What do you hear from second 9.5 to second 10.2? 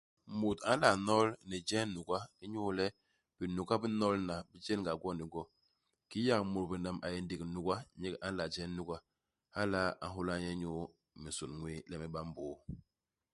hala a